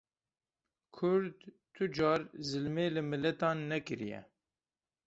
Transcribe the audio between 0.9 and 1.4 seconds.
Kurd